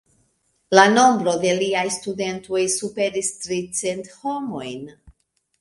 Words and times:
La 0.77 0.85
nombro 0.93 1.35
de 1.43 1.51
liaj 1.59 1.83
studentoj 1.97 2.63
superis 2.79 3.29
tricent 3.45 4.11
homojn. 4.23 4.91